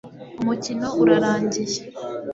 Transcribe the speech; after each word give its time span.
Umukino 0.41 0.87
urarangiye 1.01 1.79